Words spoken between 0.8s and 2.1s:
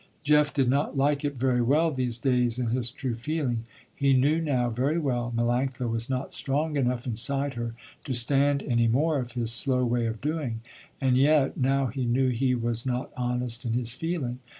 like it very well